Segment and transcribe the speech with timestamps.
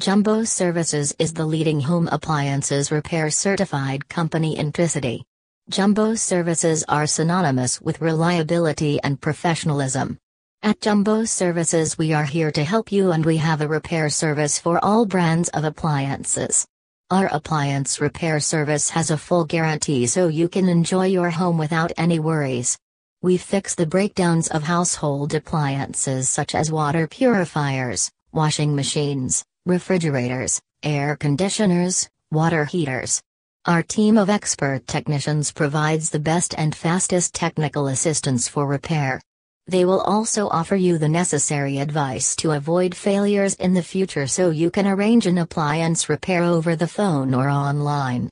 [0.00, 5.22] Jumbo Services is the leading home appliances repair certified company in Tricity.
[5.70, 10.18] Jumbo Services are synonymous with reliability and professionalism.
[10.64, 14.58] At Jumbo Services, we are here to help you and we have a repair service
[14.58, 16.66] for all brands of appliances.
[17.10, 21.92] Our appliance repair service has a full guarantee so you can enjoy your home without
[21.96, 22.76] any worries.
[23.22, 31.16] We fix the breakdowns of household appliances such as water purifiers, washing machines, refrigerators, air
[31.16, 33.22] conditioners, water heaters.
[33.64, 39.22] Our team of expert technicians provides the best and fastest technical assistance for repair.
[39.66, 44.50] They will also offer you the necessary advice to avoid failures in the future so
[44.50, 48.28] you can arrange an appliance repair over the phone or online.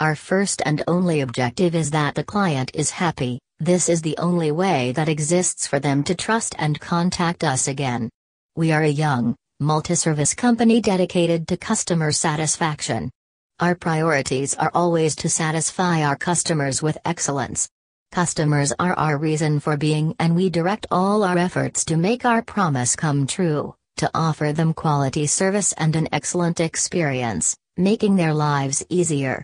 [0.00, 4.50] Our first and only objective is that the client is happy, this is the only
[4.52, 8.10] way that exists for them to trust and contact us again.
[8.54, 13.10] We are a young, multi-service company dedicated to customer satisfaction.
[13.58, 17.68] Our priorities are always to satisfy our customers with excellence.
[18.12, 22.42] Customers are our reason for being and we direct all our efforts to make our
[22.42, 28.84] promise come true, to offer them quality service and an excellent experience, making their lives
[28.88, 29.42] easier.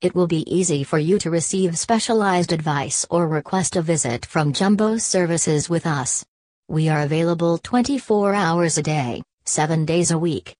[0.00, 4.52] It will be easy for you to receive specialized advice or request a visit from
[4.52, 6.24] Jumbo Services with us.
[6.68, 10.54] We are available 24 hours a day, 7 days a week.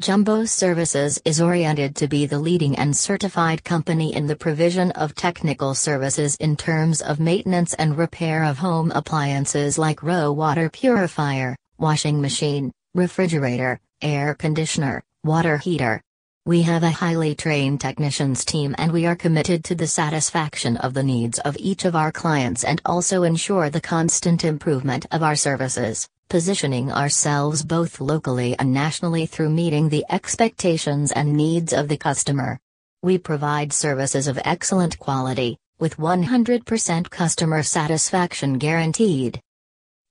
[0.00, 5.14] Jumbo Services is oriented to be the leading and certified company in the provision of
[5.14, 11.56] technical services in terms of maintenance and repair of home appliances like RO water purifier,
[11.78, 16.00] washing machine, refrigerator, air conditioner, water heater.
[16.46, 20.94] We have a highly trained technicians team and we are committed to the satisfaction of
[20.94, 25.36] the needs of each of our clients and also ensure the constant improvement of our
[25.36, 31.96] services positioning ourselves both locally and nationally through meeting the expectations and needs of the
[31.96, 32.58] customer.
[33.02, 39.40] We provide services of excellent quality, with 100% customer satisfaction guaranteed.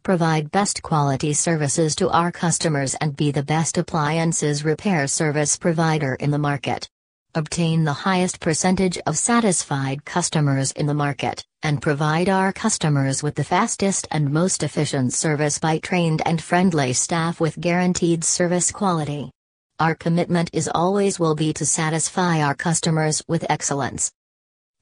[0.04, 6.16] Provide best quality services to our customers and be the best appliances repair service provider
[6.16, 6.88] in the market
[7.36, 13.36] obtain the highest percentage of satisfied customers in the market, and provide our customers with
[13.36, 19.30] the fastest and most efficient service by trained and friendly staff with guaranteed service quality.
[19.78, 24.10] Our commitment is always will be to satisfy our customers with excellence.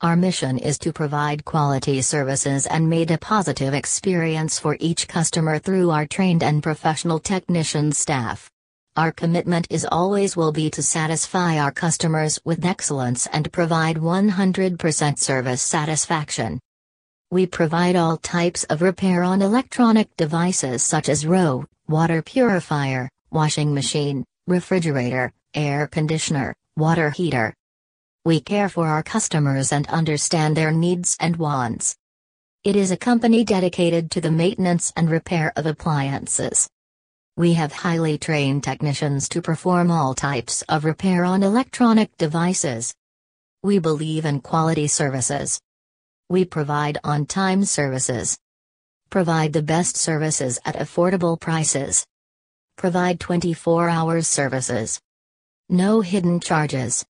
[0.01, 5.57] Our mission is to provide quality services and made a positive experience for each customer
[5.57, 8.52] through our trained and professional technician staff.
[8.95, 15.17] Our commitment is always will be to satisfy our customers with excellence and provide 100%
[15.17, 16.59] service satisfaction.
[17.31, 23.73] We provide all types of repair on electronic devices such as RO, water purifier, washing
[23.73, 27.55] machine, refrigerator, air conditioner, water heater.
[28.25, 31.95] We care for our customers and understand their needs and wants.
[32.63, 36.69] It is a company dedicated to the maintenance and repair of appliances.
[37.35, 42.93] We have highly trained technicians to perform all types of repair on electronic devices.
[43.63, 45.59] We believe in quality services.
[46.29, 48.37] We provide on time services.
[49.09, 52.05] Provide the best services at affordable prices.
[52.77, 54.99] Provide 24 hours services.
[55.69, 57.01] No hidden charges.